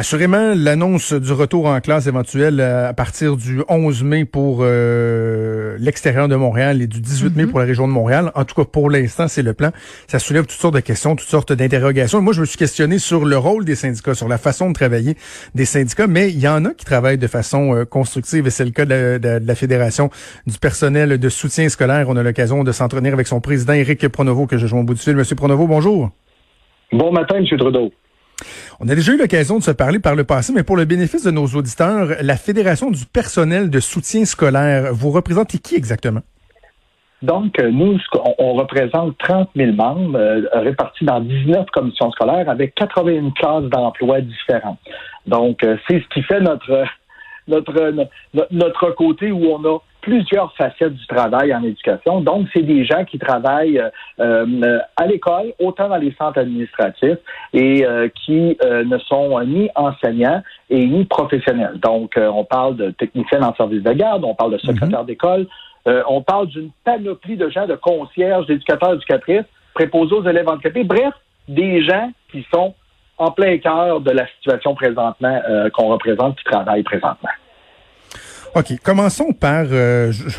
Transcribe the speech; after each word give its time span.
Assurément, 0.00 0.52
l'annonce 0.54 1.12
du 1.12 1.32
retour 1.32 1.66
en 1.66 1.80
classe 1.80 2.06
éventuelle 2.06 2.60
euh, 2.60 2.88
à 2.88 2.92
partir 2.92 3.36
du 3.36 3.62
11 3.68 4.04
mai 4.04 4.24
pour 4.24 4.58
euh, 4.60 5.76
l'extérieur 5.80 6.28
de 6.28 6.36
Montréal 6.36 6.80
et 6.80 6.86
du 6.86 7.00
18 7.00 7.34
mai 7.34 7.46
pour 7.48 7.58
la 7.58 7.64
région 7.64 7.88
de 7.88 7.92
Montréal. 7.92 8.30
En 8.36 8.44
tout 8.44 8.54
cas, 8.54 8.64
pour 8.64 8.90
l'instant, 8.90 9.26
c'est 9.26 9.42
le 9.42 9.54
plan. 9.54 9.72
Ça 10.06 10.20
soulève 10.20 10.46
toutes 10.46 10.60
sortes 10.60 10.76
de 10.76 10.80
questions, 10.80 11.16
toutes 11.16 11.26
sortes 11.26 11.52
d'interrogations. 11.52 12.22
Moi, 12.22 12.32
je 12.32 12.42
me 12.42 12.46
suis 12.46 12.56
questionné 12.56 13.00
sur 13.00 13.24
le 13.24 13.36
rôle 13.36 13.64
des 13.64 13.74
syndicats, 13.74 14.14
sur 14.14 14.28
la 14.28 14.38
façon 14.38 14.68
de 14.68 14.72
travailler 14.72 15.16
des 15.56 15.64
syndicats, 15.64 16.06
mais 16.06 16.28
il 16.28 16.38
y 16.38 16.46
en 16.46 16.64
a 16.64 16.74
qui 16.74 16.84
travaillent 16.84 17.18
de 17.18 17.26
façon 17.26 17.74
euh, 17.74 17.84
constructive 17.84 18.46
et 18.46 18.50
c'est 18.50 18.64
le 18.64 18.70
cas 18.70 18.84
de, 18.84 19.18
de, 19.20 19.40
de, 19.40 19.46
la 19.48 19.54
Fédération 19.56 20.10
du 20.46 20.58
personnel 20.58 21.18
de 21.18 21.28
soutien 21.28 21.68
scolaire. 21.68 22.06
On 22.08 22.16
a 22.16 22.22
l'occasion 22.22 22.62
de 22.62 22.70
s'entretenir 22.70 23.14
avec 23.14 23.26
son 23.26 23.40
président, 23.40 23.72
Éric 23.72 24.06
Pronovo, 24.06 24.46
que 24.46 24.58
je 24.58 24.68
joins 24.68 24.82
au 24.82 24.84
bout 24.84 24.94
du 24.94 25.00
fil. 25.00 25.16
Monsieur 25.16 25.34
Pronovo, 25.34 25.66
bonjour. 25.66 26.10
Bon 26.92 27.10
matin, 27.10 27.40
Monsieur 27.40 27.56
Trudeau. 27.56 27.90
On 28.80 28.88
a 28.88 28.94
déjà 28.94 29.12
eu 29.12 29.18
l'occasion 29.18 29.58
de 29.58 29.62
se 29.62 29.70
parler 29.70 29.98
par 29.98 30.14
le 30.14 30.24
passé, 30.24 30.52
mais 30.54 30.62
pour 30.62 30.76
le 30.76 30.84
bénéfice 30.84 31.24
de 31.24 31.30
nos 31.30 31.46
auditeurs, 31.46 32.10
la 32.20 32.36
Fédération 32.36 32.90
du 32.90 33.04
personnel 33.06 33.70
de 33.70 33.80
soutien 33.80 34.24
scolaire, 34.24 34.92
vous 34.92 35.10
représentez 35.10 35.58
qui 35.58 35.74
exactement? 35.74 36.20
Donc, 37.20 37.58
euh, 37.58 37.70
nous, 37.70 37.98
on 38.38 38.54
représente 38.54 39.18
30 39.18 39.50
000 39.56 39.72
membres 39.72 40.16
euh, 40.16 40.42
répartis 40.54 41.04
dans 41.04 41.20
19 41.20 41.66
commissions 41.72 42.12
scolaires 42.12 42.48
avec 42.48 42.74
81 42.76 43.30
classes 43.32 43.64
d'emploi 43.64 44.20
différentes. 44.20 44.78
Donc, 45.26 45.64
euh, 45.64 45.76
c'est 45.88 46.00
ce 46.00 46.14
qui 46.14 46.22
fait 46.22 46.40
notre, 46.40 46.84
notre, 47.48 48.06
notre 48.52 48.90
côté 48.92 49.32
où 49.32 49.46
on 49.46 49.64
a 49.64 49.78
plusieurs 50.08 50.54
facettes 50.54 50.94
du 50.94 51.06
travail 51.06 51.54
en 51.54 51.62
éducation. 51.62 52.22
Donc, 52.22 52.48
c'est 52.54 52.62
des 52.62 52.86
gens 52.86 53.04
qui 53.04 53.18
travaillent 53.18 53.82
euh, 54.20 54.78
à 54.96 55.06
l'école, 55.06 55.52
autant 55.60 55.90
dans 55.90 55.98
les 55.98 56.14
centres 56.18 56.38
administratifs, 56.38 57.18
et 57.52 57.84
euh, 57.84 58.08
qui 58.24 58.56
euh, 58.64 58.84
ne 58.84 58.96
sont 58.98 59.38
ni 59.44 59.68
enseignants 59.74 60.42
et 60.70 60.86
ni 60.86 61.04
professionnels. 61.04 61.78
Donc, 61.82 62.14
on 62.16 62.42
parle 62.44 62.76
de 62.76 62.90
techniciens 62.92 63.42
en 63.42 63.54
service 63.54 63.82
de 63.82 63.92
garde, 63.92 64.24
on 64.24 64.34
parle 64.34 64.52
de 64.52 64.58
secrétaires 64.58 65.04
d'école, 65.04 65.46
on 65.86 66.22
parle 66.22 66.48
d'une 66.48 66.70
panoplie 66.84 67.36
de 67.36 67.48
gens, 67.48 67.66
de 67.66 67.74
concierges, 67.74 68.46
d'éducateurs, 68.46 68.94
éducatrices, 68.94 69.46
préposés 69.74 70.14
aux 70.14 70.24
élèves 70.24 70.48
handicapés, 70.48 70.84
bref, 70.84 71.14
des 71.48 71.82
gens 71.82 72.10
qui 72.30 72.46
sont 72.52 72.74
en 73.16 73.30
plein 73.30 73.56
cœur 73.58 74.00
de 74.00 74.10
la 74.10 74.26
situation 74.36 74.74
présentement 74.74 75.40
qu'on 75.72 75.88
représente, 75.88 76.36
qui 76.36 76.44
travaillent 76.44 76.82
présentement. 76.82 77.30
OK. 78.54 78.72
Commençons 78.82 79.32
par, 79.32 79.66
euh, 79.70 80.10
je 80.12 80.24
ne 80.24 80.30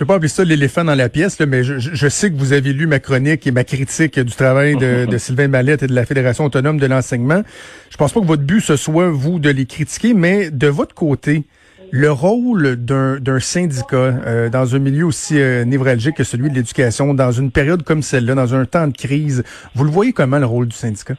vais 0.00 0.06
pas 0.06 0.14
appeler 0.16 0.28
ça 0.28 0.44
l'éléphant 0.44 0.84
dans 0.84 0.94
la 0.94 1.08
pièce, 1.08 1.38
là, 1.38 1.46
mais 1.46 1.64
je, 1.64 1.78
je, 1.78 2.08
sais 2.08 2.30
que 2.30 2.36
vous 2.36 2.52
avez 2.52 2.72
lu 2.72 2.86
ma 2.86 2.98
chronique 2.98 3.46
et 3.46 3.50
ma 3.50 3.64
critique 3.64 4.18
du 4.18 4.34
travail 4.34 4.76
de, 4.76 5.06
de 5.06 5.18
Sylvain 5.18 5.48
Mallette 5.48 5.82
et 5.82 5.86
de 5.86 5.94
la 5.94 6.04
Fédération 6.04 6.44
autonome 6.44 6.78
de 6.78 6.86
l'enseignement. 6.86 7.42
Je 7.90 7.96
pense 7.96 8.12
pas 8.12 8.20
que 8.20 8.26
votre 8.26 8.42
but 8.42 8.60
ce 8.60 8.76
soit, 8.76 9.10
vous, 9.10 9.38
de 9.38 9.50
les 9.50 9.66
critiquer, 9.66 10.14
mais 10.14 10.50
de 10.50 10.66
votre 10.66 10.94
côté, 10.94 11.44
le 11.92 12.10
rôle 12.10 12.76
d'un 12.76 13.38
syndicat 13.38 13.96
euh, 13.96 14.48
dans 14.48 14.74
un 14.74 14.78
milieu 14.78 15.04
aussi 15.04 15.38
euh, 15.38 15.66
névralgique 15.66 16.16
que 16.16 16.24
celui 16.24 16.48
de 16.48 16.54
l'éducation, 16.54 17.12
dans 17.12 17.32
une 17.32 17.50
période 17.50 17.82
comme 17.82 18.02
celle-là, 18.02 18.34
dans 18.34 18.54
un 18.54 18.64
temps 18.64 18.88
de 18.88 18.96
crise, 18.96 19.44
vous 19.74 19.84
le 19.84 19.90
voyez 19.90 20.14
comment, 20.14 20.38
le 20.38 20.46
rôle 20.46 20.68
du 20.68 20.76
syndicat? 20.76 21.16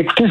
Écoutez, 0.00 0.26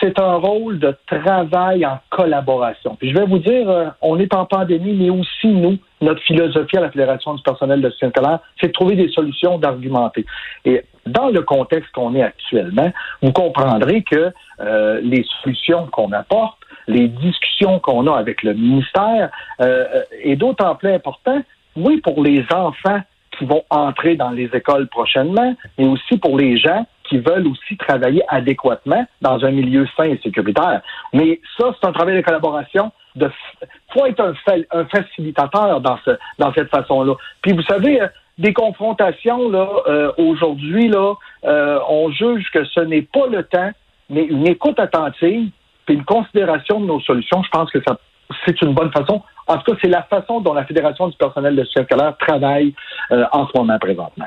c'est 0.00 0.18
un, 0.18 0.24
un 0.24 0.34
rôle 0.34 0.80
de 0.80 0.96
travail 1.06 1.86
en 1.86 2.00
collaboration. 2.10 2.96
Puis 2.96 3.10
je 3.10 3.14
vais 3.14 3.24
vous 3.24 3.38
dire, 3.38 3.70
euh, 3.70 3.86
on 4.00 4.18
est 4.18 4.34
en 4.34 4.46
pandémie, 4.46 4.94
mais 4.94 5.10
aussi 5.10 5.46
nous, 5.46 5.78
notre 6.00 6.20
philosophie 6.22 6.76
à 6.76 6.80
la 6.80 6.90
Fédération 6.90 7.34
du 7.34 7.42
personnel 7.44 7.80
de 7.80 7.88
scolaire, 7.90 8.40
c'est 8.60 8.66
de 8.66 8.72
trouver 8.72 8.96
des 8.96 9.08
solutions, 9.10 9.58
d'argumenter. 9.58 10.26
Et 10.64 10.84
dans 11.06 11.28
le 11.28 11.42
contexte 11.42 11.92
qu'on 11.92 12.16
est 12.16 12.22
actuellement, 12.22 12.90
vous 13.22 13.30
comprendrez 13.30 14.02
que 14.02 14.32
euh, 14.60 15.00
les 15.04 15.24
solutions 15.40 15.86
qu'on 15.92 16.10
apporte, 16.10 16.58
les 16.88 17.06
discussions 17.06 17.78
qu'on 17.78 18.08
a 18.08 18.18
avec 18.18 18.42
le 18.42 18.54
ministère, 18.54 19.30
euh, 19.60 20.02
est 20.24 20.34
d'autant 20.34 20.74
plus 20.74 20.90
important, 20.90 21.40
oui, 21.76 21.98
pour 21.98 22.24
les 22.24 22.44
enfants 22.52 23.00
qui 23.38 23.44
vont 23.44 23.62
entrer 23.70 24.16
dans 24.16 24.30
les 24.30 24.50
écoles 24.52 24.88
prochainement, 24.88 25.54
mais 25.78 25.86
aussi 25.86 26.18
pour 26.18 26.36
les 26.36 26.58
gens 26.58 26.84
qui 27.12 27.18
veulent 27.18 27.46
aussi 27.46 27.76
travailler 27.76 28.22
adéquatement 28.28 29.04
dans 29.20 29.44
un 29.44 29.50
milieu 29.50 29.86
sain 29.96 30.04
et 30.04 30.18
sécuritaire. 30.22 30.80
Mais 31.12 31.40
ça, 31.58 31.74
c'est 31.78 31.86
un 31.86 31.92
travail 31.92 32.16
de 32.16 32.22
collaboration. 32.22 32.90
De 33.16 33.30
faut 33.92 34.06
être 34.06 34.20
un, 34.20 34.32
un 34.70 34.86
facilitateur 34.86 35.82
dans 35.82 35.98
ce 36.06 36.12
dans 36.38 36.54
cette 36.54 36.70
façon-là. 36.70 37.12
Puis 37.42 37.52
vous 37.52 37.62
savez, 37.64 38.00
euh, 38.00 38.08
des 38.38 38.54
confrontations 38.54 39.50
là 39.50 39.68
euh, 39.86 40.12
aujourd'hui 40.16 40.88
là, 40.88 41.14
euh, 41.44 41.78
on 41.90 42.10
juge 42.10 42.46
que 42.54 42.64
ce 42.64 42.80
n'est 42.80 43.02
pas 43.02 43.26
le 43.26 43.42
temps, 43.42 43.70
mais 44.08 44.24
une 44.24 44.48
écoute 44.48 44.80
attentive 44.80 45.50
puis 45.84 45.94
une 45.96 46.04
considération 46.04 46.80
de 46.80 46.86
nos 46.86 47.00
solutions. 47.00 47.42
Je 47.42 47.50
pense 47.50 47.70
que 47.70 47.82
ça 47.86 47.98
c'est 48.46 48.62
une 48.62 48.72
bonne 48.72 48.90
façon. 48.92 49.20
En 49.46 49.58
tout 49.58 49.72
cas, 49.72 49.78
c'est 49.82 49.90
la 49.90 50.04
façon 50.04 50.40
dont 50.40 50.54
la 50.54 50.64
Fédération 50.64 51.08
du 51.08 51.16
personnel 51.18 51.54
de 51.54 51.64
scolaire 51.64 52.16
travaille 52.18 52.72
en 53.10 53.46
ce 53.46 53.58
moment 53.58 53.78
présentement. 53.78 54.24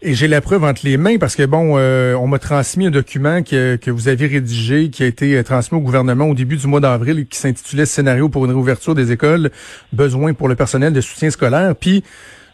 Et 0.00 0.14
j'ai 0.14 0.28
la 0.28 0.40
preuve 0.40 0.62
entre 0.62 0.82
les 0.84 0.96
mains 0.96 1.18
parce 1.18 1.34
que 1.34 1.42
bon, 1.42 1.74
euh, 1.76 2.14
on 2.14 2.28
m'a 2.28 2.38
transmis 2.38 2.86
un 2.86 2.90
document 2.92 3.42
que, 3.42 3.74
que 3.74 3.90
vous 3.90 4.06
avez 4.06 4.28
rédigé, 4.28 4.90
qui 4.90 5.02
a 5.02 5.06
été 5.06 5.36
euh, 5.36 5.42
transmis 5.42 5.76
au 5.76 5.80
gouvernement 5.80 6.26
au 6.26 6.34
début 6.34 6.56
du 6.56 6.68
mois 6.68 6.78
d'avril, 6.78 7.26
qui 7.26 7.36
s'intitulait 7.36 7.84
Scénario 7.84 8.28
pour 8.28 8.44
une 8.44 8.52
réouverture 8.52 8.94
des 8.94 9.10
écoles, 9.10 9.50
besoin 9.92 10.34
pour 10.34 10.46
le 10.46 10.54
personnel 10.54 10.92
de 10.92 11.00
soutien 11.00 11.30
scolaire. 11.30 11.74
Puis 11.74 12.04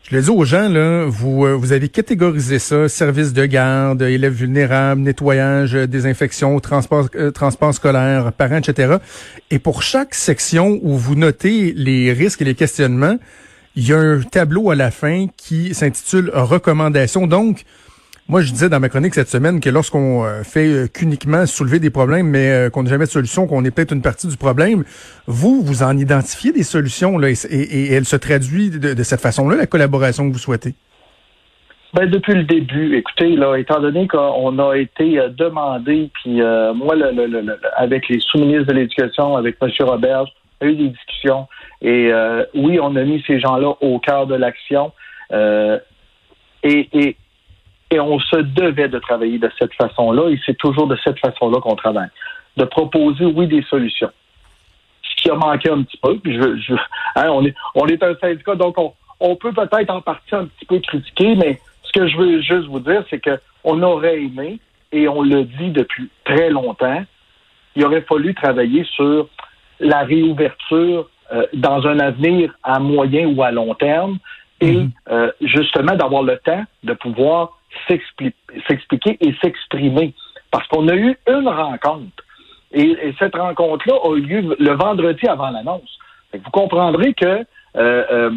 je 0.04 0.16
le 0.16 0.22
dis 0.22 0.30
aux 0.30 0.46
gens, 0.46 0.70
là, 0.70 1.04
vous, 1.04 1.44
euh, 1.44 1.52
vous 1.52 1.72
avez 1.72 1.90
catégorisé 1.90 2.58
ça, 2.58 2.88
services 2.88 3.34
de 3.34 3.44
garde, 3.44 4.00
élèves 4.00 4.32
vulnérables, 4.32 5.02
nettoyage, 5.02 5.74
désinfection, 5.74 6.58
transport, 6.60 7.10
transport 7.34 7.74
scolaire, 7.74 8.32
parents, 8.32 8.56
etc. 8.56 8.96
Et 9.50 9.58
pour 9.58 9.82
chaque 9.82 10.14
section 10.14 10.80
où 10.82 10.96
vous 10.96 11.14
notez 11.14 11.74
les 11.76 12.10
risques 12.14 12.40
et 12.40 12.46
les 12.46 12.54
questionnements, 12.54 13.18
il 13.76 13.88
y 13.88 13.92
a 13.92 13.98
un 13.98 14.20
tableau 14.20 14.70
à 14.70 14.74
la 14.74 14.90
fin 14.90 15.26
qui 15.36 15.74
s'intitule 15.74 16.30
Recommandations. 16.32 17.26
Donc, 17.26 17.64
moi, 18.26 18.40
je 18.40 18.50
disais 18.52 18.70
dans 18.70 18.80
ma 18.80 18.88
chronique 18.88 19.14
cette 19.14 19.28
semaine 19.28 19.60
que 19.60 19.68
lorsqu'on 19.68 20.24
euh, 20.24 20.42
fait 20.44 20.66
euh, 20.66 20.86
qu'uniquement 20.86 21.44
soulever 21.44 21.78
des 21.78 21.90
problèmes, 21.90 22.28
mais 22.28 22.50
euh, 22.50 22.70
qu'on 22.70 22.82
n'a 22.82 22.88
jamais 22.88 23.04
de 23.04 23.10
solution, 23.10 23.46
qu'on 23.46 23.64
est 23.66 23.70
peut-être 23.70 23.92
une 23.92 24.00
partie 24.00 24.28
du 24.28 24.38
problème, 24.38 24.84
vous, 25.26 25.60
vous 25.60 25.82
en 25.82 25.98
identifiez 25.98 26.50
des 26.50 26.62
solutions 26.62 27.18
là, 27.18 27.28
et, 27.28 27.92
elle 27.92 28.06
se 28.06 28.16
traduit 28.16 28.70
de, 28.70 29.02
cette 29.02 29.20
façon-là, 29.20 29.56
la 29.56 29.66
collaboration 29.66 30.26
que 30.26 30.32
vous 30.32 30.38
souhaitez? 30.38 30.72
Ben, 31.92 32.08
depuis 32.08 32.34
le 32.34 32.44
début, 32.44 32.96
écoutez, 32.96 33.36
là, 33.36 33.56
étant 33.56 33.80
donné 33.80 34.08
qu'on 34.08 34.58
a 34.58 34.74
été 34.74 35.20
demandé, 35.36 36.10
puis 36.14 36.40
moi, 36.74 36.96
le, 36.96 37.58
avec 37.76 38.08
les 38.08 38.20
sous-ministres 38.20 38.66
de 38.66 38.72
l'Éducation, 38.72 39.36
avec 39.36 39.56
M. 39.60 39.68
Robert, 39.80 40.24
eu 40.68 40.76
des 40.76 40.88
discussions. 40.88 41.48
Et 41.80 42.12
euh, 42.12 42.44
oui, 42.54 42.78
on 42.80 42.96
a 42.96 43.02
mis 43.02 43.22
ces 43.26 43.40
gens-là 43.40 43.74
au 43.80 43.98
cœur 43.98 44.26
de 44.26 44.34
l'action. 44.34 44.92
Euh, 45.32 45.78
et, 46.62 46.88
et, 46.92 48.00
on 48.00 48.18
se 48.18 48.36
devait 48.36 48.88
de 48.88 48.98
travailler 48.98 49.38
de 49.38 49.50
cette 49.58 49.74
façon-là. 49.74 50.28
Et 50.30 50.40
c'est 50.44 50.56
toujours 50.56 50.88
de 50.88 50.96
cette 51.04 51.18
façon-là 51.20 51.60
qu'on 51.60 51.76
travaille. 51.76 52.08
De 52.56 52.64
proposer, 52.64 53.24
oui, 53.24 53.46
des 53.46 53.62
solutions. 53.62 54.10
Ce 55.02 55.22
qui 55.22 55.30
a 55.30 55.34
manqué 55.34 55.70
un 55.70 55.82
petit 55.82 55.98
peu. 55.98 56.18
Je, 56.24 56.74
hein, 57.16 57.28
on, 57.30 57.44
est, 57.44 57.54
on 57.74 57.86
est 57.86 58.02
un 58.02 58.14
syndicat, 58.16 58.56
donc 58.56 58.78
on, 58.78 58.92
on 59.20 59.36
peut 59.36 59.52
peut-être 59.52 59.90
en 59.90 60.00
partie 60.00 60.34
un 60.34 60.46
petit 60.46 60.64
peu 60.66 60.80
critiquer, 60.80 61.36
mais 61.36 61.60
ce 61.82 61.92
que 61.92 62.08
je 62.08 62.16
veux 62.16 62.40
juste 62.40 62.66
vous 62.66 62.80
dire, 62.80 63.04
c'est 63.10 63.20
que 63.20 63.38
on 63.62 63.80
aurait 63.82 64.20
aimé, 64.20 64.58
et 64.92 65.08
on 65.08 65.22
le 65.22 65.44
dit 65.44 65.70
depuis 65.70 66.08
très 66.24 66.50
longtemps, 66.50 67.04
il 67.74 67.84
aurait 67.84 68.02
fallu 68.02 68.34
travailler 68.34 68.84
sur 68.84 69.28
la 69.84 70.00
réouverture 70.00 71.08
euh, 71.32 71.46
dans 71.52 71.86
un 71.86 72.00
avenir 72.00 72.52
à 72.62 72.78
moyen 72.80 73.28
ou 73.28 73.42
à 73.42 73.50
long 73.50 73.74
terme 73.74 74.18
et 74.60 74.72
mhm. 74.72 74.90
euh, 75.10 75.30
justement 75.40 75.94
d'avoir 75.94 76.22
le 76.22 76.38
temps 76.38 76.64
de 76.82 76.92
pouvoir 76.94 77.58
s'expliquer 77.88 79.18
et 79.20 79.34
s'exprimer. 79.42 80.14
Parce 80.50 80.66
qu'on 80.68 80.88
a 80.88 80.94
eu 80.94 81.16
une 81.28 81.48
rencontre 81.48 82.22
et, 82.72 83.14
cette 83.18 83.36
rencontre-là 83.36 83.94
a 84.04 84.16
eu 84.16 84.20
lieu 84.20 84.56
le 84.58 84.72
vendredi 84.72 85.26
avant 85.26 85.50
l'annonce. 85.50 85.98
Vous 86.32 86.50
comprendrez 86.50 87.14
que 87.14 87.26
euh, 87.26 87.44
euh, 87.76 88.30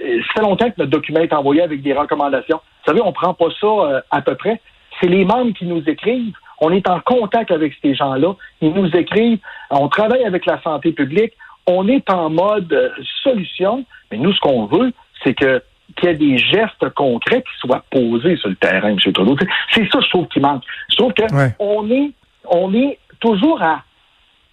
ça 0.00 0.32
fait 0.34 0.42
longtemps 0.42 0.70
que 0.70 0.76
notre 0.78 0.90
document 0.90 1.20
est 1.20 1.32
envoyé 1.32 1.62
avec 1.62 1.82
des 1.82 1.92
recommandations. 1.92 2.60
Vous 2.86 2.92
savez, 2.92 3.00
on 3.02 3.12
prend 3.12 3.34
pas 3.34 3.48
ça 3.60 4.02
à 4.10 4.22
peu 4.22 4.34
près. 4.34 4.60
C'est 5.00 5.08
les 5.08 5.24
membres 5.24 5.52
qui 5.52 5.64
nous 5.64 5.82
écrivent. 5.86 6.36
On 6.60 6.70
est 6.72 6.88
en 6.88 7.00
contact 7.00 7.50
avec 7.50 7.74
ces 7.82 7.94
gens-là. 7.94 8.34
Ils 8.60 8.72
nous 8.72 8.88
écrivent. 8.96 9.38
On 9.70 9.88
travaille 9.88 10.24
avec 10.24 10.46
la 10.46 10.60
santé 10.62 10.92
publique. 10.92 11.32
On 11.66 11.86
est 11.88 12.08
en 12.10 12.30
mode 12.30 12.72
euh, 12.72 12.90
solution. 13.22 13.84
Mais 14.10 14.18
nous, 14.18 14.32
ce 14.32 14.40
qu'on 14.40 14.66
veut, 14.66 14.92
c'est 15.22 15.34
que 15.34 15.62
qu'il 15.96 16.08
y 16.08 16.12
ait 16.12 16.16
des 16.16 16.38
gestes 16.38 16.88
concrets 16.94 17.42
qui 17.42 17.66
soient 17.66 17.82
posés 17.90 18.36
sur 18.36 18.48
le 18.50 18.56
terrain, 18.56 18.88
M. 18.88 18.98
Trudeau. 18.98 19.36
C'est 19.72 19.90
ça, 19.90 20.00
je 20.00 20.08
trouve, 20.10 20.28
qui 20.28 20.40
manque. 20.40 20.62
Je 20.90 20.96
trouve 20.96 21.12
qu'on 21.14 21.90
est, 21.90 22.12
on 22.44 22.74
est 22.74 22.98
toujours 23.20 23.60
à 23.62 23.82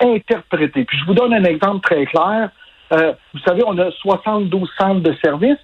interpréter. 0.01 0.85
Puis 0.85 0.97
je 0.97 1.05
vous 1.05 1.13
donne 1.13 1.33
un 1.33 1.43
exemple 1.43 1.81
très 1.81 2.05
clair. 2.05 2.49
euh, 2.93 3.13
vous 3.33 3.39
savez, 3.41 3.63
on 3.65 3.77
a 3.77 3.91
72 3.91 4.69
centres 4.77 5.01
de 5.01 5.15
services, 5.23 5.59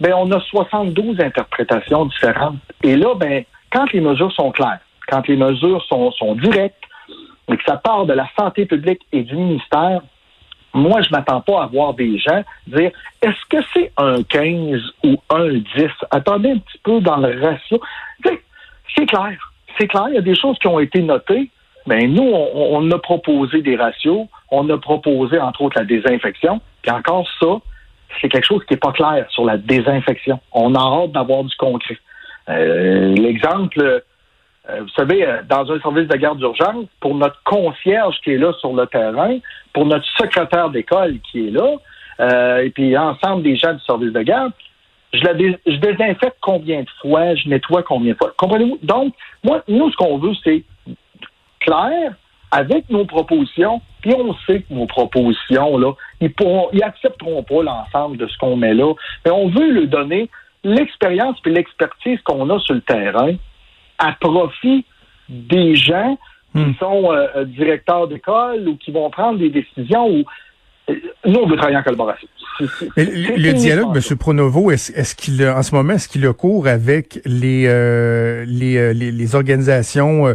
ben 0.00 0.12
on 0.16 0.30
a 0.32 0.40
72 0.40 1.20
interprétations 1.20 2.06
différentes. 2.06 2.56
Et 2.82 2.96
là, 2.96 3.14
ben, 3.14 3.44
quand 3.72 3.90
les 3.92 4.00
mesures 4.00 4.32
sont 4.32 4.50
claires, 4.50 4.80
quand 5.08 5.26
les 5.28 5.36
mesures 5.36 5.84
sont, 5.84 6.10
sont 6.12 6.34
directes, 6.34 6.84
et 7.48 7.56
que 7.56 7.62
ça 7.64 7.76
part 7.76 8.06
de 8.06 8.12
la 8.12 8.28
santé 8.38 8.66
publique 8.66 9.02
et 9.12 9.22
du 9.22 9.36
ministère, 9.36 10.00
moi, 10.74 11.00
je 11.00 11.10
m'attends 11.10 11.40
pas 11.40 11.62
à 11.62 11.66
voir 11.66 11.94
des 11.94 12.18
gens 12.18 12.42
dire 12.66 12.90
est-ce 13.22 13.46
que 13.48 13.64
c'est 13.72 13.92
un 13.96 14.22
15 14.22 14.80
ou 15.04 15.16
un 15.30 15.48
10? 15.54 15.64
Attendez 16.10 16.50
un 16.50 16.58
petit 16.58 16.78
peu 16.82 17.00
dans 17.00 17.16
le 17.16 17.40
ratio. 17.40 17.80
C'est 18.94 19.06
clair. 19.06 19.52
C'est 19.78 19.86
clair. 19.86 20.06
Il 20.08 20.14
y 20.14 20.18
a 20.18 20.22
des 20.22 20.34
choses 20.34 20.58
qui 20.58 20.66
ont 20.66 20.78
été 20.78 21.00
notées. 21.02 21.50
Mais 21.86 22.06
nous, 22.06 22.24
on, 22.24 22.78
on, 22.78 22.90
a 22.90 22.98
proposé 22.98 23.62
des 23.62 23.76
ratios. 23.76 24.26
On 24.50 24.68
a 24.68 24.76
proposé, 24.76 25.38
entre 25.38 25.62
autres, 25.62 25.78
la 25.78 25.84
désinfection. 25.84 26.60
Puis 26.82 26.90
encore 26.90 27.26
ça, 27.40 27.58
c'est 28.20 28.28
quelque 28.28 28.46
chose 28.46 28.64
qui 28.66 28.74
n'est 28.74 28.80
pas 28.80 28.92
clair 28.92 29.26
sur 29.30 29.44
la 29.44 29.56
désinfection. 29.56 30.40
On 30.52 30.74
a 30.74 30.78
hâte 30.78 31.12
d'avoir 31.12 31.44
du 31.44 31.54
concret. 31.56 31.98
Euh, 32.48 33.14
l'exemple, 33.14 34.02
vous 34.80 34.88
savez, 34.96 35.26
euh, 35.26 35.42
dans 35.48 35.70
un 35.70 35.80
service 35.80 36.08
de 36.08 36.16
garde 36.16 36.38
d'urgence, 36.38 36.86
pour 37.00 37.14
notre 37.14 37.40
concierge 37.44 38.16
qui 38.22 38.32
est 38.32 38.38
là 38.38 38.52
sur 38.60 38.72
le 38.72 38.86
terrain, 38.86 39.38
pour 39.72 39.86
notre 39.86 40.06
secrétaire 40.16 40.70
d'école 40.70 41.18
qui 41.30 41.48
est 41.48 41.50
là, 41.50 41.76
euh, 42.20 42.58
et 42.58 42.70
puis 42.70 42.96
ensemble 42.96 43.42
des 43.42 43.56
gens 43.56 43.74
du 43.74 43.80
service 43.84 44.12
de 44.12 44.22
garde, 44.22 44.52
je 45.12 45.76
désinfecte 45.78 46.36
combien 46.40 46.80
de 46.80 46.90
fois, 47.00 47.34
je 47.34 47.48
nettoie 47.48 47.82
combien 47.82 48.12
de 48.12 48.18
fois. 48.18 48.32
Comprenez-vous? 48.36 48.78
Donc, 48.82 49.14
moi, 49.44 49.62
nous, 49.68 49.90
ce 49.90 49.96
qu'on 49.96 50.18
veut, 50.18 50.34
c'est 50.42 50.64
clair 51.60 52.14
avec 52.50 52.88
nos 52.90 53.04
propositions, 53.04 53.80
puis 54.00 54.14
on 54.14 54.34
sait 54.46 54.62
que 54.62 54.74
nos 54.74 54.86
propositions, 54.86 55.78
là, 55.78 55.92
ils 56.20 56.32
pourront, 56.32 56.68
ils 56.72 56.82
accepteront 56.82 57.42
pas 57.42 57.62
l'ensemble 57.62 58.16
de 58.16 58.26
ce 58.26 58.36
qu'on 58.38 58.56
met 58.56 58.74
là, 58.74 58.92
mais 59.24 59.30
on 59.30 59.48
veut 59.48 59.70
leur 59.72 59.86
donner 59.86 60.28
l'expérience 60.64 61.38
puis 61.40 61.52
l'expertise 61.52 62.20
qu'on 62.22 62.48
a 62.50 62.58
sur 62.60 62.74
le 62.74 62.80
terrain 62.80 63.34
à 63.98 64.12
profit 64.12 64.84
des 65.28 65.74
gens 65.74 66.18
qui 66.54 66.62
hmm. 66.62 66.74
sont 66.78 67.12
euh, 67.12 67.26
euh, 67.36 67.44
directeurs 67.44 68.08
d'école 68.08 68.68
ou 68.68 68.76
qui 68.76 68.90
vont 68.90 69.10
prendre 69.10 69.38
des 69.38 69.50
décisions 69.50 70.08
ou 70.08 70.24
euh, 70.88 70.94
nous, 71.26 71.40
on 71.40 71.46
veut 71.48 71.56
travailler 71.56 71.78
en 71.78 71.82
collaboration. 71.82 72.28
le, 72.96 73.52
dialogue, 73.52 73.96
M. 73.96 74.16
Pronovo, 74.16 74.70
est-ce, 74.70 75.14
qu'il 75.14 75.46
en 75.46 75.62
ce 75.62 75.74
moment, 75.74 75.94
est-ce 75.94 76.08
qu'il 76.08 76.24
a 76.26 76.32
cours 76.32 76.68
avec 76.68 77.20
les, 77.24 77.66
les, 78.46 78.94
les, 78.94 79.34
organisations 79.34 80.34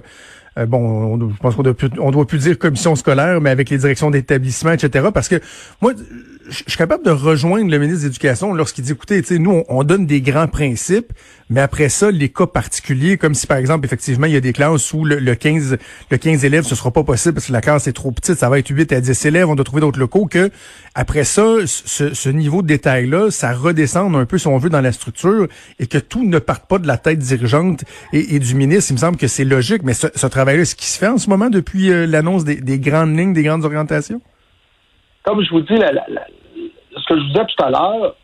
bon, 0.68 1.32
je 1.32 1.38
pense 1.38 1.56
qu'on 1.56 1.64
doit 1.64 1.74
plus, 1.74 1.90
on 2.00 2.12
doit 2.12 2.28
plus 2.28 2.40
dire 2.40 2.60
commission 2.60 2.96
scolaire, 2.96 3.40
mais 3.40 3.50
avec 3.50 3.70
les 3.70 3.78
directions 3.78 4.12
d'établissement, 4.12 4.74
etc. 4.74 5.08
Parce 5.14 5.30
que 5.30 5.40
moi, 5.82 5.94
je 6.52 6.64
suis 6.68 6.78
capable 6.78 7.06
de 7.06 7.12
rejoindre 7.12 7.72
le 7.72 7.78
ministre 7.78 8.02
de 8.02 8.08
l'Éducation 8.08 8.54
lorsqu'il 8.54 8.84
dit, 8.84 8.92
écoutez, 8.92 9.24
nous, 9.40 9.64
on, 9.70 9.84
donne 9.84 10.06
des 10.06 10.22
grands 10.22 10.48
principes, 10.48 11.14
mais 11.50 11.62
après 11.62 11.88
ça, 11.88 12.12
les 12.12 12.30
cas 12.30 12.46
particuliers, 12.46 13.18
comme 13.18 13.34
si, 13.34 13.48
par 13.48 13.58
exemple, 13.58 13.86
effectivement, 13.86 14.26
il 14.26 14.34
y 14.34 14.36
a 14.36 14.42
des 14.42 14.52
classes 14.52 14.94
où 14.94 15.06
le, 15.06 15.34
15 15.34 15.78
le 16.10 16.18
15 16.18 16.44
élèves, 16.44 16.66
ce 16.66 16.76
sera 16.76 16.92
pas 16.92 17.04
possible 17.04 17.36
parce 17.36 17.48
que 17.48 17.54
la 17.54 17.62
classe 17.62 17.88
est 17.88 17.94
trop 17.94 18.12
petite, 18.12 18.36
ça 18.36 18.50
va 18.50 18.60
être 18.60 18.70
8 18.70 18.92
à 18.92 19.00
10 19.00 19.26
élèves, 19.26 19.50
on 19.50 19.56
doit 19.56 19.64
trouver 19.64 19.82
d'autres 19.82 20.00
locaux, 20.00 20.26
que 20.26 20.52
après 20.94 21.24
ça, 21.24 21.46
ce, 21.66 22.30
niveau 22.30 22.62
de 22.62 22.68
détail-là, 22.68 23.32
ça 23.32 23.54
redescende 23.54 24.16
un 24.16 24.26
peu, 24.26 24.38
si 24.38 24.48
on 24.48 24.58
veut, 24.58 24.70
dans 24.70 24.82
la 24.82 24.92
structure 24.92 25.48
et 25.80 25.88
que 25.88 25.98
tout 25.98 26.26
ne 26.26 26.40
parte 26.40 26.68
pas 26.68 26.80
de 26.80 26.88
la 26.88 26.98
tête 26.98 27.20
dirigeante 27.20 27.86
et, 28.12 28.40
du 28.40 28.56
ministre. 28.56 28.92
Il 28.92 28.96
me 28.96 29.00
semble 29.00 29.18
que 29.18 29.28
c'est 29.28 29.46
logique, 29.46 29.84
mais 29.84 29.94
ce, 29.94 30.28
travail-là, 30.28 30.66
ce 30.66 30.76
qui 30.76 30.86
se 30.86 31.00
fait 31.00 31.08
en 31.08 31.18
ce 31.18 31.30
moment 31.30 31.50
depuis 31.50 31.92
euh, 31.92 32.06
l'annonce 32.06 32.44
des, 32.44 32.56
des 32.56 32.80
grandes 32.80 33.18
lignes, 33.18 33.34
des 33.34 33.44
grandes 33.44 33.64
orientations? 33.64 34.22
comme 35.24 35.44
je 35.44 35.50
vous 35.52 35.62
dis, 35.62 35.76
la, 35.76 35.92
que 37.12 37.20
je 37.20 37.26
vous 37.26 37.34
disais 37.34 37.46
tout 37.46 37.64
à 37.64 37.70
l'heure, 37.70 38.16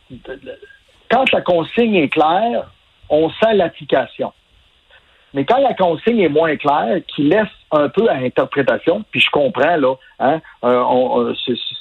quand 1.12 1.32
la 1.32 1.42
consigne 1.42 1.96
est 1.96 2.10
claire, 2.10 2.72
on 3.10 3.30
sent 3.30 3.54
l'application. 3.54 4.34
Mais 5.34 5.46
quand 5.46 5.58
la 5.58 5.74
consigne 5.74 6.22
est 6.22 6.30
moins 6.30 6.56
claire, 6.56 7.00
qui 7.08 7.24
laisse 7.24 7.48
un 7.72 7.90
peu 7.90 8.10
à 8.10 8.16
interprétation, 8.16 9.04
puis 9.12 9.20
je 9.20 9.30
comprends, 9.30 9.76
là, 9.76 9.94
hein, 10.20 10.40
euh, 10.64 11.34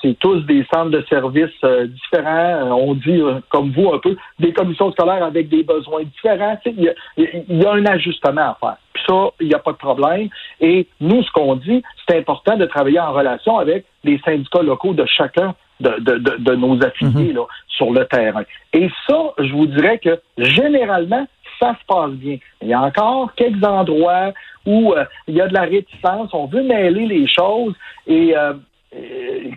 c'est 0.03 0.19
tous 0.19 0.41
des 0.41 0.67
centres 0.73 0.91
de 0.91 1.05
services 1.08 1.49
euh, 1.64 1.87
différents, 1.87 2.76
on 2.76 2.94
dit, 2.94 3.20
euh, 3.20 3.38
comme 3.49 3.70
vous, 3.70 3.94
un 3.94 3.99
peu, 3.99 4.17
des 4.41 4.53
commissions 4.53 4.91
scolaires 4.93 5.25
avec 5.25 5.49
des 5.49 5.62
besoins 5.62 6.03
différents. 6.03 6.58
Il 6.67 6.93
y, 7.17 7.64
a 7.64 7.73
un 7.73 7.87
ajustement 7.87 8.50
à 8.50 8.56
faire. 8.61 8.76
Puis 8.93 9.05
ça, 9.08 9.31
il 9.41 9.49
n'y 9.49 9.55
a 9.55 9.61
pas 9.61 9.73
de 9.73 9.79
problème. 9.79 10.29
Et 10.61 10.88
nous, 11.00 11.23
ce 11.23 11.31
qu'on 11.31 11.55
dit, 11.55 11.82
c'est 12.06 12.19
important 12.19 12.56
de 12.56 12.67
travailler 12.67 13.00
en 13.00 13.12
relation 13.12 13.58
avec 13.58 13.87
les 14.03 14.19
syndicats 14.25 14.62
locaux 14.62 14.93
de 14.93 15.06
chacun 15.06 15.55
de, 15.81 15.96
de, 16.00 16.37
de, 16.38 16.55
nos 16.55 16.82
affiliés 16.84 17.31
mhm. 17.31 17.37
là, 17.37 17.46
sur 17.69 17.90
le 17.90 18.05
terrain. 18.06 18.44
Et 18.73 18.88
ça, 19.06 19.34
je 19.38 19.52
vous 19.52 19.67
dirais 19.67 19.99
que 19.99 20.20
généralement, 20.38 21.26
ça 21.61 21.76
se 21.81 21.84
passe 21.87 22.12
bien. 22.12 22.38
Il 22.62 22.69
y 22.69 22.75
a 22.75 22.81
encore 22.81 23.34
quelques 23.34 23.64
endroits 23.64 24.32
où 24.64 24.93
euh, 24.93 25.05
il 25.28 25.34
y 25.34 25.40
a 25.40 25.49
de 25.49 25.55
la 25.55 25.62
réticence, 25.62 26.31
on 26.32 26.46
veut 26.46 26.62
mêler 26.62 27.06
les 27.06 27.26
choses 27.28 27.75
et 28.06 28.37
euh, 28.37 28.55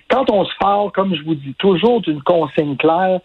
quand 0.10 0.30
on 0.32 0.46
se 0.46 0.54
parle, 0.60 0.92
comme 0.92 1.16
je 1.16 1.24
vous 1.24 1.36
dis, 1.36 1.54
toujours 1.56 2.02
d'une 2.02 2.22
consigne 2.22 2.76
claire, 2.78 3.20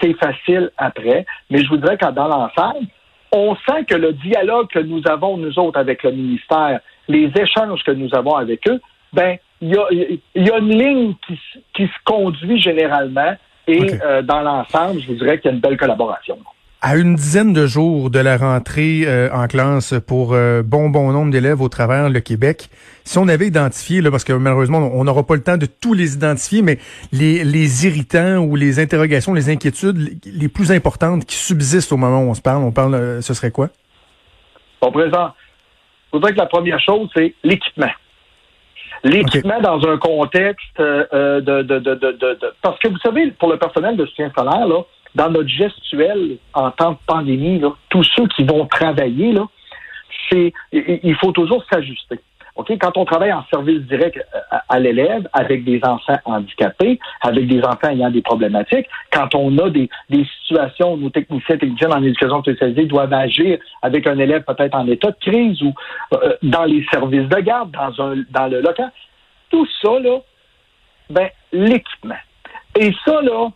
c'est 0.00 0.14
facile 0.14 0.70
après. 0.76 1.26
Mais 1.50 1.62
je 1.62 1.68
vous 1.68 1.76
dirais 1.76 1.96
que 1.96 2.10
dans 2.10 2.28
l'ensemble, 2.28 2.86
on 3.32 3.54
sent 3.56 3.84
que 3.88 3.94
le 3.94 4.12
dialogue 4.14 4.68
que 4.68 4.78
nous 4.78 5.02
avons, 5.06 5.36
nous 5.36 5.58
autres, 5.58 5.78
avec 5.78 6.02
le 6.02 6.12
ministère, 6.12 6.80
les 7.08 7.30
échanges 7.36 7.82
que 7.84 7.90
nous 7.90 8.08
avons 8.14 8.36
avec 8.36 8.66
eux, 8.68 8.80
ben, 9.12 9.36
il 9.60 10.20
y 10.36 10.50
a, 10.50 10.58
une 10.58 10.70
ligne 10.70 11.14
qui, 11.26 11.38
qui 11.74 11.86
se 11.86 12.04
conduit 12.04 12.60
généralement 12.60 13.36
et 13.68 14.00
euh, 14.02 14.22
dans 14.22 14.40
l'ensemble, 14.40 15.00
je 15.00 15.08
vous 15.08 15.14
dirais 15.14 15.38
qu'il 15.38 15.50
y 15.50 15.52
a 15.52 15.54
une 15.54 15.60
belle 15.60 15.76
collaboration. 15.76 16.38
À 16.80 16.96
une 16.96 17.16
dizaine 17.16 17.52
de 17.52 17.66
jours 17.66 18.08
de 18.08 18.20
la 18.20 18.36
rentrée 18.36 19.02
euh, 19.04 19.28
en 19.32 19.46
classe 19.48 19.94
pour 20.06 20.32
euh, 20.32 20.62
bon 20.62 20.90
bon 20.90 21.10
nombre 21.12 21.32
d'élèves 21.32 21.60
au 21.60 21.68
travers 21.68 22.08
le 22.08 22.20
Québec, 22.20 22.70
si 23.04 23.18
on 23.18 23.26
avait 23.28 23.48
identifié, 23.48 24.00
là, 24.00 24.10
parce 24.10 24.24
que 24.24 24.32
malheureusement 24.32 24.90
on 24.94 25.04
n'aura 25.04 25.24
pas 25.24 25.34
le 25.34 25.42
temps 25.42 25.56
de 25.56 25.66
tous 25.66 25.92
les 25.92 26.14
identifier, 26.14 26.62
mais 26.62 26.78
les, 27.12 27.44
les 27.44 27.86
irritants 27.86 28.38
ou 28.38 28.54
les 28.54 28.78
interrogations, 28.78 29.34
les 29.34 29.50
inquiétudes 29.50 30.18
les 30.24 30.48
plus 30.48 30.72
importantes 30.72 31.26
qui 31.26 31.36
subsistent 31.36 31.92
au 31.92 31.96
moment 31.96 32.20
où 32.20 32.30
on 32.30 32.34
se 32.34 32.42
parle, 32.42 32.62
on 32.62 32.72
parle, 32.72 33.22
ce 33.22 33.34
serait 33.34 33.50
quoi? 33.50 33.68
Au 34.80 34.92
présent, 34.92 35.32
je 36.06 36.16
voudrais 36.16 36.32
que 36.32 36.38
la 36.38 36.46
première 36.46 36.80
chose, 36.80 37.10
c'est 37.14 37.34
l'équipement. 37.42 37.90
L'équipement 39.04 39.60
dans 39.60 39.86
un 39.86 39.96
contexte 39.98 40.80
euh, 40.80 41.40
de, 41.40 41.62
de, 41.62 41.78
de, 41.78 41.94
de, 41.94 42.38
Parce 42.62 42.78
que 42.78 42.88
vous 42.88 42.98
savez, 42.98 43.30
pour 43.32 43.50
le 43.50 43.58
personnel 43.58 43.96
de 43.96 44.06
soutien 44.06 44.30
scolaire, 44.30 44.66
là, 44.66 44.82
dans 45.14 45.30
notre 45.30 45.48
gestuelle 45.48 46.38
en 46.52 46.70
temps 46.70 46.92
de 46.92 46.98
pandémie, 47.06 47.58
là, 47.60 47.72
tous 47.88 48.04
ceux 48.16 48.26
qui 48.28 48.44
vont 48.44 48.66
travailler, 48.66 49.32
là, 49.32 49.46
c'est 50.30 50.52
il 50.72 51.14
faut 51.16 51.32
toujours 51.32 51.64
s'ajuster. 51.72 52.20
OK? 52.58 52.76
Quand 52.80 52.96
on 52.96 53.04
travaille 53.04 53.32
en 53.32 53.44
service 53.50 53.80
direct 53.82 54.18
euh, 54.18 54.56
à, 54.68 54.80
l'élève 54.80 55.28
avec 55.32 55.64
des 55.64 55.80
enfants 55.84 56.18
handicapés, 56.24 56.98
avec 57.22 57.46
des 57.46 57.62
enfants 57.62 57.88
ayant 57.88 58.10
des 58.10 58.20
problématiques, 58.20 58.86
quand 59.12 59.34
on 59.36 59.56
a 59.58 59.70
des, 59.70 59.88
des 60.10 60.26
situations 60.40 60.94
où 60.94 60.96
nos 60.96 61.10
techniciens 61.10 61.56
techniciens 61.56 61.90
en 61.90 62.02
éducation 62.02 62.42
spécialisée 62.42 62.84
doivent 62.86 63.12
agir 63.12 63.58
avec 63.82 64.06
un 64.08 64.18
élève 64.18 64.42
peut-être 64.42 64.74
en 64.74 64.86
état 64.88 65.12
de 65.12 65.16
crise 65.20 65.62
ou 65.62 65.72
euh, 66.14 66.36
dans 66.42 66.64
les 66.64 66.84
services 66.90 67.28
de 67.28 67.40
garde, 67.40 67.70
dans 67.70 68.04
un 68.04 68.16
dans 68.30 68.48
le 68.48 68.60
local, 68.60 68.90
tout 69.50 69.66
ça, 69.80 69.98
là, 70.00 70.18
ben, 71.10 71.28
l'équipement. 71.52 72.16
Et 72.78 72.92
ça, 73.04 73.22
là, 73.22 73.48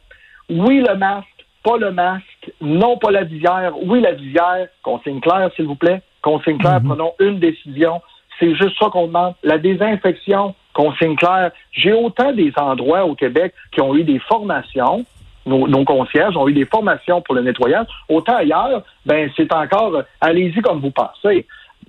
oui, 0.49 0.85
le 0.87 0.95
masque, 0.97 1.27
pas 1.65 1.77
le 1.77 1.91
masque, 1.91 2.53
non 2.61 2.97
pas 2.99 3.11
la 3.11 3.25
visière, 3.25 3.73
oui, 3.83 4.01
la 4.01 4.13
visière, 4.13 4.69
consigne 4.83 5.21
claire, 5.21 5.51
s'il 5.57 5.67
vous 5.67 5.75
plaît, 5.75 6.03
consigne 6.23 6.59
claire, 6.59 6.81
mm-hmm. 6.81 6.89
prenons 6.89 7.13
une 7.19 7.41
décision, 7.41 8.01
c'est 8.39 8.55
juste 8.55 8.79
ça 8.79 8.89
qu'on 8.91 9.07
demande. 9.07 9.35
La 9.43 9.59
désinfection, 9.59 10.55
consigne 10.73 11.17
claire. 11.17 11.51
J'ai 11.73 11.93
autant 11.93 12.33
des 12.33 12.53
endroits 12.57 13.05
au 13.05 13.15
Québec 13.15 13.55
qui 13.73 13.81
ont 13.81 13.95
eu 13.95 14.05
des 14.05 14.19
formations, 14.19 15.05
nos, 15.47 15.85
concierges 15.85 16.37
ont 16.37 16.49
eu 16.49 16.53
des 16.53 16.65
formations 16.65 17.21
pour 17.21 17.35
le 17.35 17.43
nettoyage. 17.43 17.87
Autant 18.09 18.37
ailleurs, 18.37 18.83
ben 19.05 19.31
c'est 19.37 19.53
encore 19.53 19.95
euh, 19.97 20.03
allez-y 20.21 20.61
comme 20.61 20.81
vous 20.81 20.91
pensez. 20.91 21.47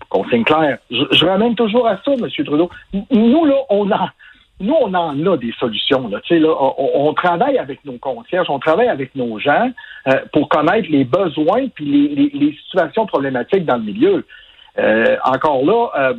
Consigne 0.09 0.43
claire. 0.43 0.79
Je, 0.89 1.25
ramène 1.25 1.55
toujours 1.55 1.87
à 1.87 1.97
ça, 2.03 2.13
M. 2.13 2.27
Trudeau. 2.45 2.69
Nous, 3.11 3.45
là, 3.45 3.55
on 3.69 3.85
nous, 4.59 4.75
on 4.81 4.93
en 4.93 5.25
a 5.25 5.37
des 5.37 5.51
solutions. 5.59 6.09
Là. 6.09 6.19
On, 6.95 7.13
travaille 7.13 7.57
avec 7.57 7.83
nos 7.85 7.97
concierges, 7.97 8.49
on 8.49 8.59
travaille 8.59 8.87
avec 8.87 9.13
nos 9.15 9.39
gens 9.39 9.69
euh, 10.07 10.19
pour 10.31 10.49
connaître 10.49 10.89
les 10.89 11.03
besoins 11.03 11.67
puis 11.73 11.85
les, 11.85 12.29
les, 12.33 12.53
situations 12.63 13.05
problématiques 13.05 13.65
dans 13.65 13.77
le 13.77 13.83
milieu. 13.83 14.25
Euh, 14.79 15.17
encore 15.25 15.63
là, 15.63 16.13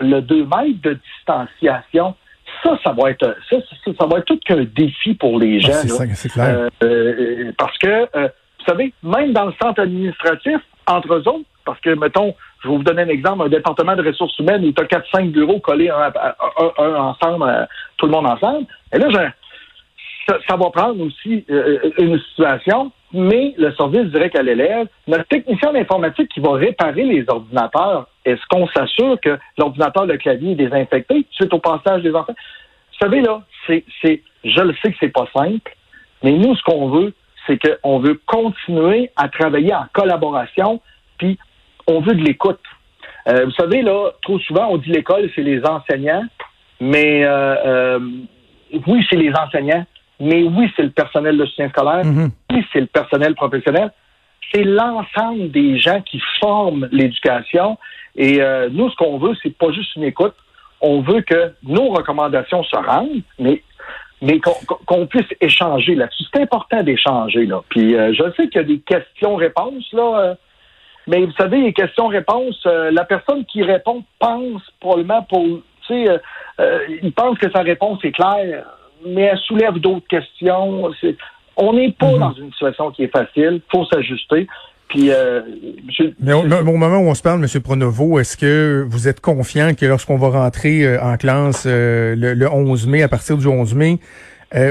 le 0.00 0.20
2 0.20 0.44
mètres 0.44 0.82
de 0.82 0.98
distanciation, 1.16 2.14
ça, 2.62 2.78
ça 2.82 2.92
va 2.92 3.10
être 3.10 3.36
ça, 3.50 3.56
ça, 3.98 4.06
va 4.06 4.18
être 4.18 4.24
tout 4.24 4.38
qu'un 4.44 4.64
défi 4.64 5.14
pour 5.14 5.38
les 5.38 5.60
ah, 5.64 5.86
gens. 5.86 6.04
c'est 6.14 6.30
clair. 6.30 6.58
Euh, 6.58 6.68
euh, 6.82 7.52
parce 7.58 7.76
que, 7.78 8.08
euh, 8.16 8.28
vous 8.58 8.64
savez, 8.66 8.92
même 9.02 9.32
dans 9.32 9.46
le 9.46 9.52
centre 9.60 9.80
administratif, 9.80 10.58
entre 10.86 11.14
eux 11.14 11.28
autres, 11.28 11.44
parce 11.64 11.80
que, 11.80 11.90
mettons, 11.90 12.34
je 12.62 12.68
vais 12.68 12.76
vous 12.76 12.82
donner 12.82 13.02
un 13.02 13.08
exemple, 13.08 13.44
un 13.44 13.48
département 13.48 13.96
de 13.96 14.06
ressources 14.06 14.38
humaines 14.38 14.64
où 14.64 14.72
tu 14.72 14.82
as 14.82 14.86
4-5 14.86 15.30
bureaux 15.30 15.60
collés 15.60 15.90
un, 15.90 16.12
ensemble, 16.98 17.68
tout 17.96 18.06
le 18.06 18.12
monde 18.12 18.26
ensemble. 18.26 18.66
Et 18.92 18.98
là, 18.98 19.08
ça, 20.26 20.56
va 20.56 20.70
prendre 20.70 21.00
aussi 21.00 21.44
euh, 21.50 21.90
une 21.98 22.18
situation, 22.18 22.90
mais 23.14 23.54
le 23.56 23.72
service 23.74 24.10
direct 24.10 24.36
à 24.36 24.42
l'élève, 24.42 24.88
notre 25.06 25.24
technicien 25.24 25.72
d'informatique 25.72 26.28
qui 26.34 26.40
va 26.40 26.52
réparer 26.54 27.04
les 27.04 27.24
ordinateurs, 27.28 28.08
est-ce 28.24 28.40
qu'on 28.50 28.66
s'assure 28.68 29.18
que 29.20 29.38
l'ordinateur, 29.56 30.04
le 30.04 30.16
clavier 30.16 30.52
est 30.52 30.56
désinfecté 30.56 31.24
suite 31.30 31.54
au 31.54 31.60
passage 31.60 32.02
des 32.02 32.12
enfants? 32.14 32.34
Vous 32.34 32.98
savez, 33.06 33.20
là, 33.20 33.42
c'est, 33.66 33.84
c'est, 34.02 34.22
je 34.42 34.60
le 34.60 34.74
sais 34.82 34.90
que 34.90 34.96
c'est 34.98 35.12
pas 35.12 35.28
simple, 35.32 35.74
mais 36.22 36.32
nous, 36.32 36.56
ce 36.56 36.62
qu'on 36.64 36.88
veut, 36.88 37.14
c'est 37.46 37.58
qu'on 37.58 38.00
veut 38.00 38.20
continuer 38.26 39.10
à 39.16 39.28
travailler 39.28 39.74
en 39.74 39.86
collaboration, 39.92 40.80
puis 41.18 41.38
on 41.86 42.00
veut 42.00 42.14
de 42.14 42.22
l'écoute. 42.22 42.60
Euh, 43.28 43.44
vous 43.44 43.52
savez, 43.52 43.82
là, 43.82 44.10
trop 44.22 44.38
souvent, 44.40 44.68
on 44.70 44.78
dit 44.78 44.90
l'école, 44.90 45.30
c'est 45.34 45.42
les 45.42 45.64
enseignants, 45.64 46.24
mais 46.80 47.24
euh, 47.24 47.54
euh, 47.64 48.00
oui, 48.86 49.06
c'est 49.08 49.16
les 49.16 49.32
enseignants, 49.34 49.86
mais 50.20 50.42
oui, 50.42 50.70
c'est 50.76 50.82
le 50.82 50.90
personnel 50.90 51.36
de 51.36 51.44
soutien 51.46 51.68
scolaire, 51.68 52.04
mm-hmm. 52.04 52.30
oui, 52.52 52.64
c'est 52.72 52.80
le 52.80 52.86
personnel 52.86 53.34
professionnel, 53.34 53.92
c'est 54.52 54.64
l'ensemble 54.64 55.50
des 55.50 55.78
gens 55.78 56.00
qui 56.02 56.20
forment 56.40 56.88
l'éducation. 56.92 57.78
Et 58.16 58.40
nous, 58.70 58.88
ce 58.90 58.96
qu'on 58.96 59.18
veut, 59.18 59.34
c'est 59.42 59.56
pas 59.56 59.72
juste 59.72 59.96
une 59.96 60.04
écoute. 60.04 60.34
On 60.80 61.00
veut 61.00 61.22
que 61.22 61.52
nos 61.64 61.88
recommandations 61.88 62.62
se 62.62 62.76
rendent, 62.76 63.22
mais 63.38 63.62
mais 64.22 64.40
qu'on 64.86 65.06
puisse 65.06 65.26
échanger 65.40 65.96
là-dessus. 65.96 66.24
C'est 66.32 66.42
important 66.42 66.82
d'échanger 66.82 67.46
là. 67.46 67.62
Puis 67.68 67.92
je 67.92 68.32
sais 68.36 68.48
qu'il 68.48 68.60
y 68.60 68.64
a 68.64 68.66
des 68.66 68.78
questions-réponses 68.78 69.92
là. 69.92 70.36
mais 71.08 71.24
vous 71.24 71.32
savez, 71.32 71.60
les 71.62 71.72
questions-réponses, 71.72 72.64
la 72.64 73.04
personne 73.04 73.44
qui 73.46 73.64
répond 73.64 74.04
pense 74.20 74.62
probablement 74.78 75.22
pour 75.22 75.62
tu 75.86 76.04
sais, 76.04 76.20
euh, 76.60 76.78
il 77.02 77.12
pense 77.12 77.38
que 77.38 77.50
sa 77.50 77.60
réponse 77.60 78.04
est 78.04 78.12
claire, 78.12 78.64
mais 79.06 79.22
elle 79.22 79.38
soulève 79.38 79.74
d'autres 79.74 80.06
questions. 80.08 80.90
on 81.56 81.72
n'est 81.72 81.92
pas 81.92 82.12
mhm. 82.12 82.18
dans 82.18 82.32
une 82.32 82.50
situation 82.52 82.90
qui 82.90 83.04
est 83.04 83.12
facile. 83.12 83.60
Il 83.60 83.62
faut 83.70 83.84
s'ajuster. 83.86 84.46
Puis, 84.88 85.10
euh, 85.10 85.40
Mais 86.20 86.34
au, 86.34 86.44
moment 86.76 86.98
où 86.98 87.08
on 87.08 87.14
se 87.14 87.22
parle, 87.22 87.42
M. 87.42 87.62
Pronovo, 87.62 88.18
est-ce 88.20 88.36
que 88.36 88.84
vous 88.86 89.08
êtes 89.08 89.20
confiant 89.20 89.74
que 89.74 89.86
lorsqu'on 89.86 90.18
va 90.18 90.28
rentrer 90.28 90.84
euh, 90.84 91.02
en 91.02 91.16
classe 91.16 91.66
le, 91.66 92.46
11 92.46 92.86
mai, 92.86 93.02
à 93.02 93.08
partir 93.08 93.36
du 93.38 93.46
11 93.46 93.74
mai, 93.74 93.98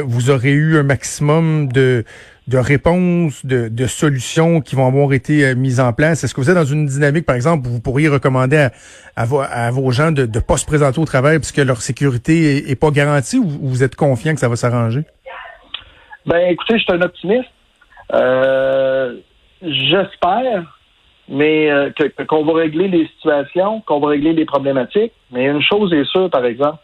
vous 0.05 0.29
aurez 0.29 0.51
eu 0.51 0.77
un 0.77 0.83
maximum 0.83 1.67
de, 1.67 2.05
de 2.47 2.57
réponses, 2.57 3.45
de, 3.45 3.87
solutions 3.87 4.61
qui 4.61 4.75
vont 4.75 4.87
avoir 4.87 5.13
été 5.13 5.45
euh, 5.45 5.55
mises 5.55 5.79
en 5.79 5.93
place? 5.93 6.23
Est-ce 6.23 6.33
que 6.33 6.41
vous 6.41 6.49
êtes 6.49 6.55
dans 6.55 6.65
une 6.65 6.85
dynamique, 6.85 7.25
par 7.25 7.35
exemple, 7.35 7.67
où 7.67 7.71
vous 7.71 7.81
pourriez 7.81 8.09
recommander 8.09 8.69
à, 9.15 9.21
à, 9.23 9.71
vos 9.71 9.91
gens 9.91 10.11
de 10.11 10.25
ne 10.25 10.39
pas 10.39 10.57
se 10.57 10.65
présenter 10.65 10.99
au 10.99 11.05
travail 11.05 11.39
puisque 11.39 11.57
leur 11.57 11.81
sécurité 11.81 12.69
est, 12.69 12.79
pas 12.79 12.91
garantie 12.91 13.37
ou 13.37 13.47
vous 13.47 13.83
êtes 13.83 13.95
confiant 13.95 14.33
que 14.33 14.39
ça 14.39 14.49
va 14.49 14.55
s'arranger? 14.55 15.03
Ben, 16.25 16.49
écoutez, 16.49 16.77
je 16.77 16.83
suis 16.83 16.93
un 16.93 17.01
optimiste. 17.01 17.49
Euh, 18.13 19.15
J'espère, 19.65 20.77
mais 21.29 21.71
euh, 21.71 21.89
qu'on 22.27 22.43
va 22.43 22.53
régler 22.53 22.89
les 22.89 23.07
situations, 23.07 23.81
qu'on 23.81 23.99
va 23.99 24.09
régler 24.09 24.33
les 24.33 24.45
problématiques. 24.45 25.13
Mais 25.31 25.45
une 25.45 25.61
chose 25.61 25.93
est 25.93 26.03
sûre, 26.05 26.29
par 26.29 26.45
exemple, 26.45 26.79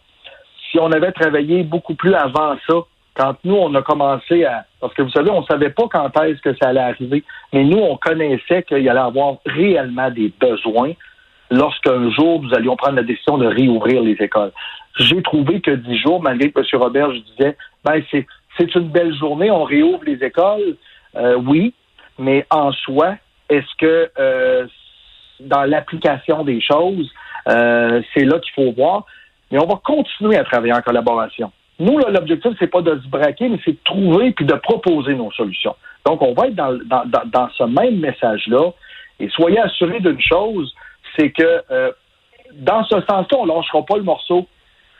si 0.71 0.79
on 0.79 0.91
avait 0.91 1.11
travaillé 1.11 1.63
beaucoup 1.63 1.95
plus 1.95 2.13
avant 2.13 2.55
ça, 2.67 2.75
quand 3.15 3.35
nous, 3.43 3.55
on 3.55 3.73
a 3.75 3.81
commencé 3.81 4.45
à... 4.45 4.65
Parce 4.79 4.93
que 4.93 5.01
vous 5.01 5.11
savez, 5.11 5.29
on 5.29 5.41
ne 5.41 5.45
savait 5.45 5.71
pas 5.71 5.83
quand 5.91 6.09
est-ce 6.23 6.41
que 6.41 6.55
ça 6.55 6.69
allait 6.69 6.79
arriver, 6.79 7.23
mais 7.51 7.63
nous, 7.63 7.77
on 7.77 7.97
connaissait 7.97 8.63
qu'il 8.63 8.87
allait 8.87 8.99
avoir 8.99 9.37
réellement 9.45 10.09
des 10.09 10.31
besoins 10.39 10.93
lorsqu'un 11.51 12.09
jour, 12.11 12.41
nous 12.41 12.53
allions 12.53 12.75
prendre 12.75 12.97
la 12.97 13.03
décision 13.03 13.37
de 13.37 13.47
réouvrir 13.47 14.01
les 14.01 14.15
écoles. 14.19 14.51
J'ai 14.97 15.21
trouvé 15.21 15.61
que 15.61 15.71
dix 15.71 15.97
jours, 15.97 16.21
malgré 16.21 16.51
que 16.51 16.59
M. 16.59 16.65
Robert, 16.81 17.13
je 17.13 17.19
disais, 17.19 17.57
ben, 17.83 18.01
c'est, 18.11 18.25
c'est 18.57 18.73
une 18.75 18.89
belle 18.89 19.15
journée, 19.15 19.49
on 19.51 19.63
réouvre 19.63 20.03
les 20.05 20.23
écoles. 20.23 20.75
Euh, 21.15 21.35
oui, 21.35 21.73
mais 22.17 22.45
en 22.51 22.71
soi, 22.71 23.15
est-ce 23.49 23.75
que 23.77 24.11
euh, 24.19 24.67
dans 25.39 25.63
l'application 25.63 26.43
des 26.43 26.61
choses, 26.61 27.11
euh, 27.47 28.01
c'est 28.13 28.25
là 28.25 28.39
qu'il 28.39 28.53
faut 28.53 28.71
voir. 28.73 29.05
Mais 29.51 29.59
on 29.59 29.65
va 29.65 29.79
continuer 29.83 30.37
à 30.37 30.43
travailler 30.43 30.73
en 30.73 30.81
collaboration. 30.81 31.51
Nous, 31.79 31.97
l'objectif, 31.97 32.51
c'est 32.59 32.67
pas 32.67 32.81
de 32.81 32.99
se 32.99 33.07
braquer, 33.07 33.47
mais 33.47 33.59
c'est 33.63 33.71
de 33.71 33.83
trouver 33.85 34.31
puis 34.31 34.45
de 34.45 34.53
proposer 34.55 35.15
nos 35.15 35.31
solutions. 35.31 35.75
Donc, 36.05 36.21
on 36.21 36.33
va 36.33 36.47
être 36.47 36.55
dans, 36.55 36.77
dans, 36.85 37.05
dans, 37.25 37.49
ce 37.57 37.63
même 37.63 37.99
message-là. 37.99 38.71
Et 39.19 39.29
soyez 39.29 39.59
assurés 39.59 40.01
d'une 40.01 40.19
chose, 40.19 40.73
c'est 41.17 41.31
que 41.31 41.63
euh, 41.71 41.91
dans 42.53 42.83
ce 42.83 42.95
sens-là, 43.01 43.37
on 43.37 43.45
ne 43.45 43.53
lâchera 43.53 43.85
pas 43.85 43.97
le 43.97 44.03
morceau 44.03 44.47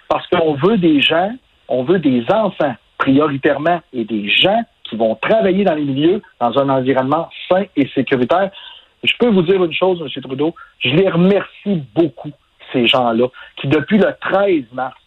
parce 0.07 0.25
qu'on 0.27 0.53
veut 0.53 0.77
des 0.77 1.01
gens, 1.01 1.31
on 1.67 1.83
veut 1.83 2.00
des 2.00 2.24
enfants 2.31 2.75
prioritairement 2.98 3.81
et 3.93 4.05
des 4.05 4.29
gens 4.29 4.62
qui 4.83 4.95
vont 4.95 5.15
travailler 5.15 5.63
dans 5.63 5.75
les 5.75 5.83
milieux 5.83 6.21
dans 6.39 6.57
un 6.57 6.69
environnement 6.69 7.29
sain 7.48 7.63
et 7.75 7.88
sécuritaire. 7.89 8.51
Je 9.03 9.13
peux 9.19 9.29
vous 9.29 9.43
dire 9.43 9.63
une 9.63 9.74
chose, 9.74 10.01
M. 10.01 10.21
Trudeau, 10.21 10.55
je 10.79 10.89
les 10.89 11.09
remercie 11.09 11.83
beaucoup, 11.95 12.31
ces 12.74 12.88
gens-là, 12.88 13.27
qui 13.57 13.67
depuis 13.67 13.98
le 13.98 14.13
13 14.19 14.63
mars 14.74 15.00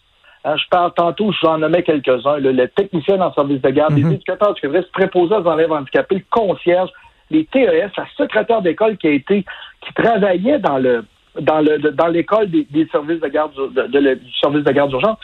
Hein, 0.44 0.56
je 0.56 0.68
parle 0.70 0.92
tantôt, 0.94 1.30
je 1.30 1.38
vous 1.40 1.52
en 1.52 1.58
nommais 1.58 1.82
quelques-uns. 1.82 2.38
Le, 2.38 2.66
technicien 2.66 3.20
en 3.20 3.32
service 3.32 3.62
de 3.62 3.70
garde, 3.70 3.96
les 3.96 4.14
éducateurs 4.14 4.54
du 4.54 4.60
février, 4.60 4.84
préposés 4.92 5.36
aux 5.36 5.54
élèves 5.54 5.72
handicapés, 5.72 6.16
le 6.16 6.24
concierge, 6.30 6.90
les 7.30 7.44
TES, 7.44 7.90
la 7.96 8.06
secrétaire 8.16 8.60
d'école 8.60 8.96
qui 8.96 9.06
a 9.06 9.10
été, 9.10 9.44
qui 9.80 9.94
travaillait 9.94 10.58
dans 10.58 10.78
le 10.78 11.04
dans 11.40 11.60
le 11.60 11.78
dans 11.78 12.08
l'école 12.08 12.50
des, 12.50 12.88
services 12.90 13.20
de 13.20 13.28
garde 13.28 13.52
de, 13.54 14.14
du 14.14 14.32
service 14.40 14.64
de 14.64 14.72
garde 14.72 14.90
d'urgence. 14.90 15.18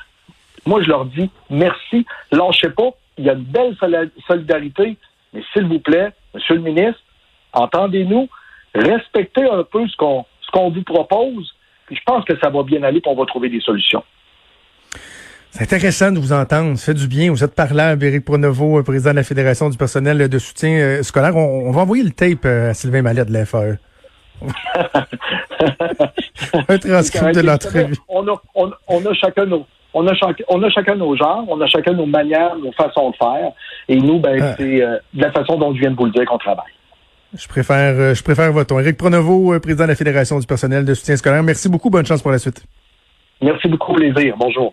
Moi, 0.64 0.82
je 0.82 0.88
leur 0.88 1.04
dis 1.06 1.30
merci, 1.50 2.06
lâchez 2.30 2.70
pas. 2.70 2.90
Il 3.18 3.24
y 3.24 3.30
a 3.30 3.32
une 3.32 3.42
belle 3.42 3.76
solidarité, 4.26 4.96
mais 5.32 5.42
s'il 5.52 5.66
vous 5.66 5.80
plaît, 5.80 6.12
Monsieur 6.34 6.54
le 6.54 6.60
ministre, 6.60 7.00
entendez-nous, 7.52 8.28
respectez 8.74 9.44
un 9.50 9.64
peu 9.64 9.86
ce 9.88 9.96
qu'on 9.96 10.24
ce 10.42 10.50
qu'on 10.52 10.70
vous 10.70 10.82
propose. 10.82 11.52
Puis 11.86 11.96
je 11.96 12.02
pense 12.06 12.24
que 12.24 12.38
ça 12.38 12.50
va 12.50 12.62
bien 12.62 12.82
aller, 12.84 13.00
pour 13.00 13.12
on 13.12 13.16
va 13.16 13.26
trouver 13.26 13.48
des 13.48 13.60
solutions. 13.60 14.04
C'est 15.58 15.74
intéressant 15.74 16.12
de 16.12 16.20
vous 16.20 16.32
entendre. 16.32 16.78
Ça 16.78 16.86
fait 16.86 16.94
du 16.94 17.08
bien. 17.08 17.32
Vous 17.32 17.42
êtes 17.42 17.52
parlant, 17.52 17.98
Éric 18.00 18.24
Pronovo, 18.24 18.80
président 18.84 19.10
de 19.10 19.16
la 19.16 19.24
Fédération 19.24 19.68
du 19.68 19.76
personnel 19.76 20.28
de 20.28 20.38
soutien 20.38 20.70
euh, 20.70 21.02
scolaire. 21.02 21.34
On, 21.34 21.72
va 21.72 21.80
envoyer 21.80 22.04
le 22.04 22.12
tape 22.12 22.44
euh, 22.44 22.70
à 22.70 22.74
Sylvain 22.74 23.02
Mallet 23.02 23.24
de 23.24 23.32
l'FAE. 23.32 23.76
Un 26.68 26.78
transcript 26.78 27.34
de 27.34 27.40
l'entrevue. 27.40 27.96
On 28.08 28.24
a, 28.28 28.40
on, 28.54 29.04
a 29.04 29.14
chacun 29.14 29.46
nos, 29.46 29.66
on 29.94 30.06
a, 30.06 30.12
on 30.48 30.62
a 30.62 30.70
chacun 30.70 30.94
nos 30.94 31.16
genres, 31.16 31.44
on 31.48 31.60
a 31.60 31.66
chacun 31.66 31.92
nos 31.92 32.06
manières, 32.06 32.54
nos 32.54 32.70
façons 32.70 33.10
de 33.10 33.16
faire. 33.16 33.50
Et 33.88 33.96
nous, 33.96 34.20
ben, 34.20 34.40
ah. 34.40 34.54
c'est 34.56 34.80
euh, 34.80 34.96
de 35.12 35.22
la 35.22 35.32
façon 35.32 35.58
dont 35.58 35.74
je 35.74 35.80
viens 35.80 35.90
de 35.90 35.96
vous 35.96 36.04
le 36.04 36.12
dire 36.12 36.24
qu'on 36.24 36.38
travaille. 36.38 36.72
Je 37.34 37.48
préfère, 37.48 38.14
je 38.14 38.22
préfère 38.22 38.52
votre 38.52 38.68
ton. 38.68 38.78
Éric 38.78 38.96
Pronovo, 38.96 39.58
président 39.58 39.84
de 39.84 39.88
la 39.88 39.96
Fédération 39.96 40.38
du 40.38 40.46
personnel 40.46 40.84
de 40.84 40.94
soutien 40.94 41.16
scolaire. 41.16 41.42
Merci 41.42 41.68
beaucoup. 41.68 41.90
Bonne 41.90 42.06
chance 42.06 42.22
pour 42.22 42.30
la 42.30 42.38
suite. 42.38 42.64
Merci 43.42 43.66
beaucoup, 43.66 43.94
plaisir. 43.94 44.36
Bonjour. 44.38 44.72